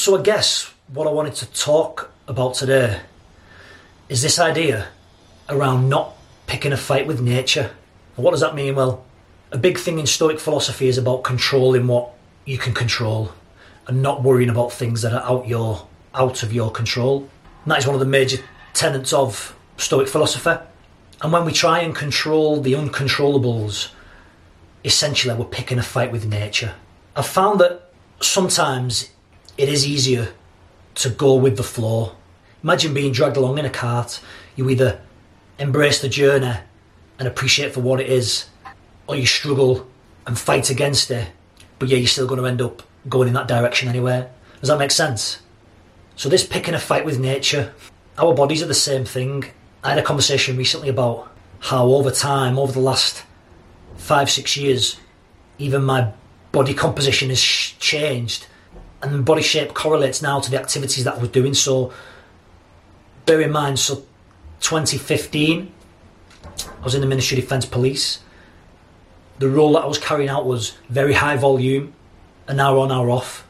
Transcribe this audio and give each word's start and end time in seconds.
So 0.00 0.18
I 0.18 0.22
guess 0.22 0.72
what 0.88 1.06
I 1.06 1.10
wanted 1.10 1.34
to 1.34 1.52
talk 1.52 2.10
about 2.26 2.54
today 2.54 3.00
is 4.08 4.22
this 4.22 4.38
idea 4.38 4.88
around 5.46 5.90
not 5.90 6.16
picking 6.46 6.72
a 6.72 6.78
fight 6.78 7.06
with 7.06 7.20
nature. 7.20 7.70
And 8.16 8.24
what 8.24 8.30
does 8.30 8.40
that 8.40 8.54
mean? 8.54 8.76
Well, 8.76 9.04
a 9.52 9.58
big 9.58 9.76
thing 9.76 9.98
in 9.98 10.06
Stoic 10.06 10.40
philosophy 10.40 10.88
is 10.88 10.96
about 10.96 11.22
controlling 11.22 11.86
what 11.86 12.14
you 12.46 12.56
can 12.56 12.72
control 12.72 13.32
and 13.86 14.00
not 14.00 14.22
worrying 14.22 14.48
about 14.48 14.72
things 14.72 15.02
that 15.02 15.12
are 15.12 15.22
out 15.22 15.46
your 15.46 15.86
out 16.14 16.42
of 16.42 16.50
your 16.50 16.70
control. 16.70 17.28
And 17.64 17.70
that 17.70 17.80
is 17.80 17.86
one 17.86 17.94
of 17.94 18.00
the 18.00 18.06
major 18.06 18.38
tenets 18.72 19.12
of 19.12 19.54
Stoic 19.76 20.08
philosophy. 20.08 20.64
And 21.20 21.30
when 21.30 21.44
we 21.44 21.52
try 21.52 21.80
and 21.80 21.94
control 21.94 22.62
the 22.62 22.72
uncontrollables, 22.72 23.90
essentially 24.82 25.34
we're 25.34 25.44
picking 25.44 25.78
a 25.78 25.82
fight 25.82 26.10
with 26.10 26.24
nature. 26.24 26.72
I've 27.14 27.26
found 27.26 27.60
that 27.60 27.90
sometimes 28.20 29.10
it 29.60 29.68
is 29.68 29.86
easier 29.86 30.32
to 30.94 31.10
go 31.10 31.34
with 31.34 31.58
the 31.58 31.62
flow. 31.62 32.12
Imagine 32.62 32.94
being 32.94 33.12
dragged 33.12 33.36
along 33.36 33.58
in 33.58 33.66
a 33.66 33.70
cart. 33.70 34.18
You 34.56 34.70
either 34.70 35.00
embrace 35.58 36.00
the 36.00 36.08
journey 36.08 36.54
and 37.18 37.28
appreciate 37.28 37.74
for 37.74 37.80
what 37.80 38.00
it 38.00 38.08
is, 38.08 38.46
or 39.06 39.16
you 39.16 39.26
struggle 39.26 39.86
and 40.26 40.38
fight 40.38 40.70
against 40.70 41.10
it, 41.10 41.28
but 41.78 41.88
yeah, 41.88 41.98
you're 41.98 42.06
still 42.06 42.26
going 42.26 42.40
to 42.40 42.46
end 42.46 42.62
up 42.62 42.82
going 43.06 43.28
in 43.28 43.34
that 43.34 43.48
direction 43.48 43.90
anyway. 43.90 44.26
Does 44.60 44.70
that 44.70 44.78
make 44.78 44.90
sense? 44.90 45.40
So, 46.16 46.30
this 46.30 46.46
picking 46.46 46.74
a 46.74 46.78
fight 46.78 47.04
with 47.04 47.18
nature, 47.18 47.74
our 48.16 48.34
bodies 48.34 48.62
are 48.62 48.66
the 48.66 48.74
same 48.74 49.04
thing. 49.04 49.44
I 49.84 49.90
had 49.90 49.98
a 49.98 50.02
conversation 50.02 50.56
recently 50.56 50.88
about 50.88 51.30
how 51.60 51.86
over 51.88 52.10
time, 52.10 52.58
over 52.58 52.72
the 52.72 52.80
last 52.80 53.24
five, 53.96 54.30
six 54.30 54.56
years, 54.56 54.98
even 55.58 55.84
my 55.84 56.12
body 56.52 56.72
composition 56.72 57.28
has 57.28 57.40
changed 57.40 58.46
and 59.02 59.24
body 59.24 59.42
shape 59.42 59.74
correlates 59.74 60.22
now 60.22 60.40
to 60.40 60.50
the 60.50 60.58
activities 60.58 61.04
that 61.04 61.14
I 61.14 61.18
was 61.18 61.30
doing. 61.30 61.54
So, 61.54 61.92
bear 63.26 63.40
in 63.40 63.50
mind, 63.50 63.78
so 63.78 63.96
2015, 64.60 65.72
I 66.44 66.84
was 66.84 66.94
in 66.94 67.00
the 67.00 67.06
Ministry 67.06 67.38
of 67.38 67.44
Defence 67.44 67.64
Police. 67.64 68.20
The 69.38 69.48
role 69.48 69.72
that 69.72 69.80
I 69.80 69.86
was 69.86 69.98
carrying 69.98 70.28
out 70.28 70.44
was 70.44 70.76
very 70.88 71.14
high 71.14 71.36
volume, 71.36 71.94
an 72.46 72.60
hour 72.60 72.78
on, 72.78 72.92
hour 72.92 73.10
off, 73.10 73.46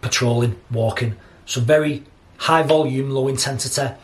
patrolling, 0.00 0.58
walking. 0.70 1.16
So, 1.44 1.60
very 1.60 2.04
high 2.38 2.62
volume, 2.62 3.10
low 3.10 3.28
intensity. 3.28 3.94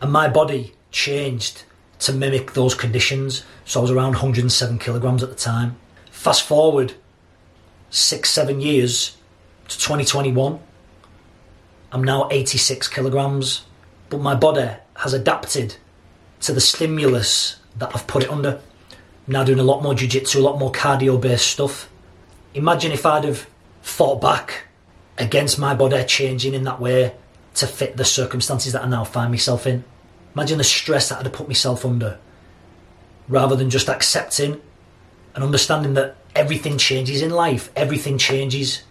And 0.00 0.12
my 0.12 0.28
body 0.28 0.74
changed 0.90 1.64
to 2.00 2.12
mimic 2.12 2.52
those 2.52 2.74
conditions. 2.74 3.44
So, 3.66 3.80
I 3.80 3.82
was 3.82 3.90
around 3.90 4.12
107 4.12 4.78
kilograms 4.78 5.22
at 5.22 5.28
the 5.28 5.36
time. 5.36 5.76
Fast 6.10 6.42
forward 6.42 6.94
six, 7.90 8.30
seven 8.30 8.60
years 8.60 9.16
to 9.68 9.78
2021. 9.78 10.58
I'm 11.92 12.04
now 12.04 12.28
86 12.30 12.88
kilograms, 12.88 13.64
but 14.10 14.20
my 14.20 14.34
body 14.34 14.68
has 14.96 15.12
adapted 15.12 15.76
to 16.40 16.52
the 16.52 16.60
stimulus 16.60 17.56
that 17.78 17.94
I've 17.94 18.06
put 18.06 18.24
it 18.24 18.30
under. 18.30 18.60
I'm 19.26 19.32
now 19.32 19.44
doing 19.44 19.58
a 19.58 19.64
lot 19.64 19.82
more 19.82 19.94
jiu-jitsu, 19.94 20.38
a 20.38 20.42
lot 20.42 20.58
more 20.58 20.72
cardio-based 20.72 21.46
stuff. 21.46 21.90
Imagine 22.54 22.92
if 22.92 23.04
I'd 23.04 23.24
have 23.24 23.46
fought 23.82 24.20
back 24.20 24.64
against 25.18 25.58
my 25.58 25.74
body 25.74 26.04
changing 26.04 26.54
in 26.54 26.64
that 26.64 26.80
way 26.80 27.14
to 27.54 27.66
fit 27.66 27.96
the 27.96 28.04
circumstances 28.04 28.72
that 28.72 28.84
I 28.84 28.88
now 28.88 29.04
find 29.04 29.30
myself 29.30 29.66
in. 29.66 29.84
Imagine 30.34 30.58
the 30.58 30.64
stress 30.64 31.08
that 31.08 31.18
I'd 31.18 31.24
have 31.24 31.32
put 31.32 31.48
myself 31.48 31.84
under, 31.84 32.18
rather 33.28 33.56
than 33.56 33.70
just 33.70 33.88
accepting 33.88 34.60
and 35.34 35.44
understanding 35.44 35.94
that 35.94 36.16
everything 36.34 36.76
changes 36.78 37.22
in 37.22 37.30
life, 37.30 37.70
everything 37.74 38.18
changes. 38.18 38.82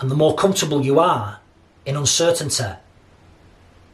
And 0.00 0.10
the 0.10 0.14
more 0.14 0.34
comfortable 0.34 0.84
you 0.84 0.98
are 0.98 1.40
in 1.86 1.96
uncertainty, 1.96 2.64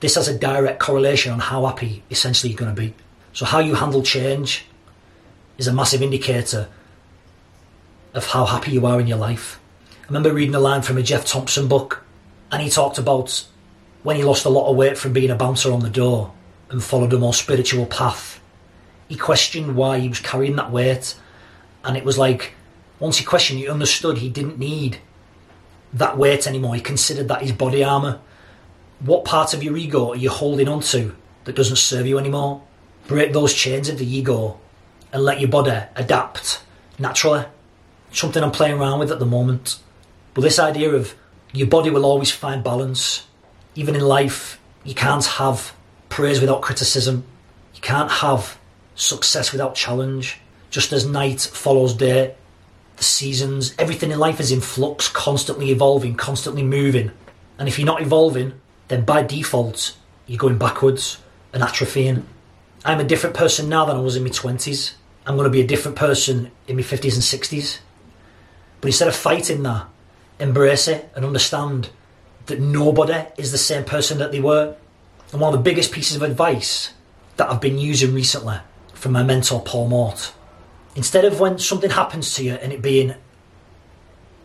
this 0.01 0.15
has 0.15 0.29
a 0.29 0.39
direct 0.39 0.81
correlation 0.81 1.33
on 1.33 1.39
how 1.39 1.67
happy 1.67 2.03
essentially 2.11 2.53
you're 2.53 2.59
going 2.59 2.75
to 2.75 2.81
be. 2.81 2.95
So, 3.33 3.45
how 3.45 3.59
you 3.59 3.75
handle 3.75 4.03
change 4.03 4.65
is 5.59 5.67
a 5.67 5.73
massive 5.73 6.03
indicator 6.03 6.69
of 8.15 8.27
how 8.27 8.47
happy 8.47 8.73
you 8.73 8.87
are 8.87 9.01
in 9.01 9.07
your 9.07 9.19
life. 9.19 9.61
I 10.03 10.07
remember 10.07 10.33
reading 10.33 10.55
a 10.55 10.61
line 10.61 10.83
from 10.83 10.99
a 10.99 11.03
Geoff 11.03 11.25
Thompson 11.25 11.69
book, 11.69 12.03
and 12.51 12.63
he 12.63 12.69
talked 12.69 12.99
about 12.99 13.47
when 14.03 14.17
he 14.17 14.25
lost 14.25 14.47
a 14.47 14.49
lot 14.49 14.69
of 14.69 14.77
weight 14.77 14.99
from 14.99 15.13
being 15.13 15.31
a 15.31 15.37
bouncer 15.37 15.71
on 15.71 15.81
the 15.81 15.91
door 15.91 16.33
and 16.71 16.83
followed 16.83 17.13
a 17.13 17.19
more 17.19 17.35
spiritual 17.35 17.87
path. 17.87 18.41
He 19.09 19.17
questioned 19.17 19.77
why 19.77 19.99
he 19.99 20.09
was 20.09 20.21
carrying 20.21 20.57
that 20.57 20.73
weight, 20.73 21.15
and 21.85 21.97
it 21.97 22.05
was 22.05 22.19
like 22.19 22.55
once 22.99 23.17
he 23.17 23.25
questioned, 23.25 23.59
he 23.59 23.69
understood 23.69 24.19
he 24.19 24.29
didn't 24.29 24.59
need 24.59 24.99
that 25.93 26.17
weight 26.17 26.47
anymore. 26.47 26.75
He 26.75 26.81
considered 26.81 27.29
that 27.29 27.43
his 27.43 27.53
body 27.53 27.83
armour. 27.85 28.21
What 29.01 29.25
part 29.25 29.55
of 29.55 29.63
your 29.63 29.77
ego 29.77 30.11
are 30.11 30.17
you 30.17 30.31
holding 30.31 30.69
on 30.69 30.81
to 30.83 31.17
that 31.45 31.57
doesn't 31.57 31.77
serve 31.77 32.07
you 32.07 32.19
anymore? 32.19 32.63
Break 33.07 33.33
those 33.33 33.55
chains 33.55 33.89
of 33.89 33.99
the 33.99 34.07
ego 34.07 34.61
and 35.13 35.23
let 35.25 35.41
your 35.41 35.49
body 35.49 35.87
adapt 35.97 36.63
naturally. 36.99 37.45
Something 38.13 38.43
I'm 38.43 38.53
playing 38.53 38.79
around 38.79 38.99
with 38.99 39.11
at 39.11 39.19
the 39.19 39.27
moment. 39.27 39.79
But 40.35 40.43
this 40.43 40.59
idea 40.59 40.91
of 40.91 41.15
your 41.53 41.67
body 41.67 41.91
will 41.91 42.05
always 42.05 42.31
find 42.31 42.63
balance. 42.63 43.27
Even 43.75 43.95
in 43.95 44.03
life, 44.03 44.61
you 44.85 44.95
can't 44.95 45.25
have 45.25 45.75
praise 46.09 46.41
without 46.41 46.63
criticism. 46.63 47.25
You 47.75 47.81
can't 47.81 48.11
have 48.11 48.59
success 48.95 49.53
without 49.53 49.75
challenge. 49.75 50.39
Just 50.71 50.93
as 50.93 51.07
night 51.07 51.41
follows 51.41 51.95
day, 51.95 52.35
the 53.01 53.05
seasons, 53.05 53.75
everything 53.79 54.11
in 54.11 54.19
life 54.19 54.41
is 54.41 54.53
in 54.53 54.61
flux, 54.61 55.09
constantly 55.09 55.71
evolving, 55.71 56.15
constantly 56.15 56.63
moving. 56.63 57.11
And 57.59 57.67
if 57.67 57.79
you're 57.79 57.87
not 57.87 58.03
evolving, 58.03 58.61
then 58.89 59.07
by 59.07 59.23
default, 59.23 59.97
you're 60.27 60.37
going 60.37 60.59
backwards 60.59 61.19
and 61.55 61.63
atrophying. 61.63 62.25
I'm 62.85 63.01
a 63.01 63.05
different 63.05 63.35
person 63.35 63.71
now 63.71 63.87
than 63.87 63.97
I 63.97 64.01
was 64.01 64.17
in 64.17 64.23
my 64.23 64.29
20s. 64.29 64.93
I'm 65.25 65.37
going 65.37 65.47
to 65.47 65.51
be 65.51 65.63
a 65.63 65.67
different 65.67 65.97
person 65.97 66.51
in 66.69 66.77
my 66.77 66.83
50s 66.83 67.15
and 67.15 67.23
60s. 67.23 67.79
But 68.83 68.89
instead 68.89 69.09
of 69.09 69.17
fighting 69.17 69.63
that, 69.63 69.87
embrace 70.39 70.87
it 70.87 71.11
and 71.17 71.25
understand 71.25 71.89
that 72.47 72.61
nobody 72.61 73.25
is 73.39 73.51
the 73.51 73.59
same 73.59 73.85
person 73.85 74.19
that 74.19 74.31
they 74.31 74.41
were. 74.41 74.77
And 75.33 75.41
one 75.41 75.55
of 75.55 75.59
the 75.59 75.71
biggest 75.71 75.91
pieces 75.91 76.17
of 76.17 76.23
advice 76.23 76.93
that 77.39 77.51
I've 77.51 77.63
been 77.63 77.79
using 77.79 78.13
recently 78.13 78.59
from 78.93 79.13
my 79.13 79.23
mentor, 79.23 79.63
Paul 79.63 79.89
Mort, 79.89 80.35
Instead 80.97 81.25
of 81.25 81.39
when 81.39 81.59
something 81.59 81.91
happens 81.91 82.35
to 82.35 82.45
you 82.45 82.55
and 82.55 82.73
it 82.73 82.83
being 82.83 83.15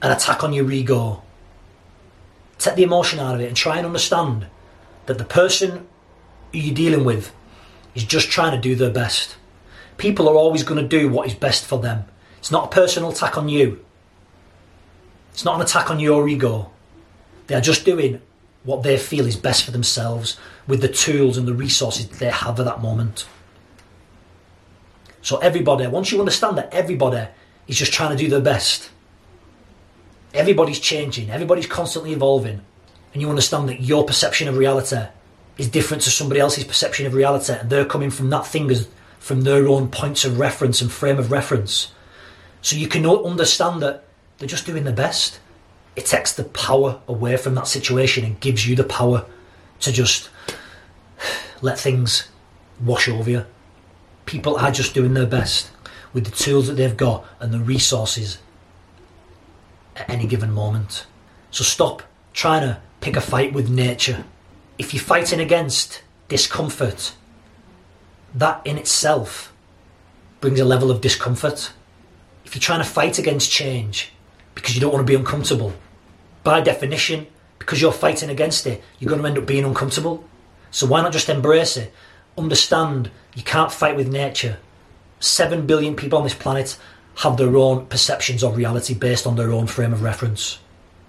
an 0.01 0.11
attack 0.11 0.43
on 0.43 0.53
your 0.53 0.71
ego, 0.71 1.23
take 2.59 2.75
the 2.75 2.83
emotion 2.83 3.19
out 3.19 3.35
of 3.35 3.41
it 3.41 3.47
and 3.47 3.57
try 3.57 3.77
and 3.77 3.85
understand 3.85 4.47
that 5.07 5.17
the 5.17 5.25
person 5.25 5.87
you're 6.51 6.75
dealing 6.75 7.03
with 7.03 7.33
is 7.95 8.03
just 8.03 8.29
trying 8.29 8.55
to 8.55 8.61
do 8.61 8.75
their 8.75 8.91
best. 8.91 9.37
People 9.97 10.27
are 10.27 10.35
always 10.35 10.63
going 10.63 10.81
to 10.81 10.87
do 10.87 11.09
what 11.09 11.27
is 11.27 11.33
best 11.33 11.65
for 11.65 11.79
them. 11.79 12.05
It's 12.37 12.51
not 12.51 12.65
a 12.65 12.75
personal 12.75 13.09
attack 13.11 13.37
on 13.37 13.49
you. 13.49 13.83
It's 15.33 15.45
not 15.45 15.55
an 15.55 15.61
attack 15.61 15.89
on 15.89 15.99
your 15.99 16.27
ego. 16.27 16.71
They 17.47 17.55
are 17.55 17.61
just 17.61 17.85
doing 17.85 18.21
what 18.63 18.83
they 18.83 18.97
feel 18.97 19.25
is 19.25 19.35
best 19.35 19.63
for 19.63 19.71
themselves 19.71 20.37
with 20.67 20.81
the 20.81 20.87
tools 20.87 21.37
and 21.37 21.47
the 21.47 21.53
resources 21.53 22.07
they 22.07 22.29
have 22.29 22.59
at 22.59 22.65
that 22.65 22.81
moment. 22.81 23.27
So 25.25 25.37
everybody, 25.37 25.87
once 25.87 26.11
you 26.11 26.19
understand 26.19 26.55
that 26.59 26.71
everybody 26.71 27.27
is 27.67 27.79
just 27.79 27.91
trying 27.91 28.15
to 28.15 28.23
do 28.23 28.29
their 28.29 28.41
best, 28.41 28.91
everybody's 30.35 30.79
changing, 30.79 31.31
everybody's 31.31 31.65
constantly 31.65 32.13
evolving, 32.13 32.61
and 33.11 33.21
you 33.23 33.27
understand 33.27 33.67
that 33.69 33.81
your 33.81 34.05
perception 34.05 34.47
of 34.47 34.55
reality 34.55 35.01
is 35.57 35.67
different 35.67 36.03
to 36.03 36.11
somebody 36.11 36.39
else's 36.39 36.63
perception 36.63 37.07
of 37.07 37.15
reality, 37.15 37.53
and 37.53 37.71
they're 37.71 37.85
coming 37.85 38.11
from 38.11 38.29
that 38.29 38.45
thing 38.45 38.69
as 38.69 38.87
from 39.17 39.41
their 39.41 39.67
own 39.67 39.87
points 39.87 40.25
of 40.25 40.37
reference 40.37 40.79
and 40.79 40.91
frame 40.91 41.17
of 41.17 41.31
reference. 41.31 41.91
So 42.61 42.75
you 42.75 42.87
can 42.87 43.03
understand 43.07 43.81
that 43.81 44.03
they're 44.37 44.47
just 44.47 44.67
doing 44.67 44.83
their 44.83 44.93
best. 44.93 45.39
It 45.95 46.05
takes 46.05 46.33
the 46.33 46.43
power 46.43 47.01
away 47.07 47.37
from 47.37 47.55
that 47.55 47.67
situation 47.67 48.25
and 48.25 48.39
gives 48.39 48.67
you 48.67 48.75
the 48.75 48.83
power 48.83 49.25
to 49.79 49.91
just 49.91 50.29
let 51.63 51.79
things 51.79 52.27
wash 52.79 53.09
over 53.09 53.31
you 53.31 53.45
people 54.25 54.57
are 54.57 54.71
just 54.71 54.93
doing 54.93 55.13
their 55.13 55.25
best 55.25 55.69
with 56.13 56.25
the 56.25 56.31
tools 56.31 56.67
that 56.67 56.73
they've 56.73 56.97
got 56.97 57.25
and 57.39 57.53
the 57.53 57.59
resources 57.59 58.39
at 59.95 60.09
any 60.09 60.25
given 60.25 60.51
moment. 60.51 61.05
So 61.51 61.63
stop 61.63 62.03
trying 62.33 62.61
to 62.61 62.79
pick 63.01 63.15
a 63.15 63.21
fight 63.21 63.53
with 63.53 63.69
nature. 63.69 64.25
If 64.77 64.93
you're 64.93 65.03
fighting 65.03 65.39
against 65.39 66.01
discomfort, 66.27 67.13
that 68.33 68.61
in 68.65 68.77
itself 68.77 69.53
brings 70.41 70.59
a 70.59 70.65
level 70.65 70.91
of 70.91 71.01
discomfort. 71.01 71.71
If 72.43 72.55
you're 72.55 72.61
trying 72.61 72.83
to 72.83 72.89
fight 72.89 73.17
against 73.17 73.51
change 73.51 74.11
because 74.53 74.75
you 74.75 74.81
don't 74.81 74.93
want 74.93 75.05
to 75.05 75.11
be 75.11 75.17
uncomfortable, 75.17 75.73
by 76.43 76.61
definition, 76.61 77.27
because 77.59 77.81
you're 77.81 77.91
fighting 77.91 78.29
against 78.29 78.67
it, 78.67 78.83
you're 78.99 79.09
going 79.09 79.21
to 79.21 79.27
end 79.27 79.37
up 79.37 79.45
being 79.45 79.65
uncomfortable. 79.65 80.23
So 80.71 80.85
why 80.85 81.01
not 81.01 81.13
just 81.13 81.29
embrace 81.29 81.77
it? 81.77 81.91
understand 82.37 83.11
you 83.35 83.43
can't 83.43 83.71
fight 83.71 83.95
with 83.95 84.11
nature. 84.11 84.57
Seven 85.19 85.65
billion 85.65 85.95
people 85.95 86.17
on 86.17 86.23
this 86.23 86.33
planet 86.33 86.77
have 87.17 87.37
their 87.37 87.55
own 87.55 87.85
perceptions 87.85 88.43
of 88.43 88.57
reality 88.57 88.93
based 88.93 89.25
on 89.25 89.35
their 89.35 89.51
own 89.51 89.67
frame 89.67 89.93
of 89.93 90.01
reference. 90.01 90.59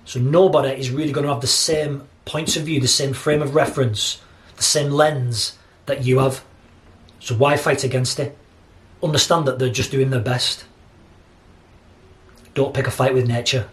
So 0.04 0.20
nobody 0.20 0.70
is 0.70 0.90
really 0.90 1.12
going 1.12 1.26
to 1.26 1.32
have 1.32 1.40
the 1.40 1.48
same 1.48 2.08
points 2.24 2.56
of 2.56 2.62
view, 2.64 2.80
the 2.80 2.88
same 2.88 3.12
frame 3.12 3.42
of 3.42 3.54
reference, 3.54 4.20
the 4.56 4.62
same 4.62 4.90
lens 4.90 5.58
that 5.86 6.04
you 6.04 6.20
have. 6.20 6.44
So 7.18 7.34
why 7.34 7.56
fight 7.56 7.82
against 7.82 8.20
it? 8.20 8.36
Understand 9.02 9.46
that 9.46 9.58
they're 9.58 9.68
just 9.68 9.90
doing 9.90 10.10
their 10.10 10.20
best. 10.20 10.64
Don't 12.54 12.72
pick 12.72 12.86
a 12.86 12.90
fight 12.90 13.14
with 13.14 13.26
nature. 13.26 13.68